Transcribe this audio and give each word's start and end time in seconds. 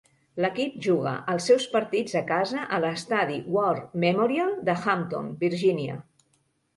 L'equip 0.43 0.77
juga 0.83 1.11
els 1.33 1.49
seus 1.49 1.67
partits 1.73 2.15
a 2.21 2.23
casa 2.31 2.63
a 2.77 2.79
l'estadi 2.85 3.37
War 3.57 3.73
Memorial 4.05 4.57
de 4.71 4.75
Hampton, 4.87 5.29
Virginia. 5.45 5.99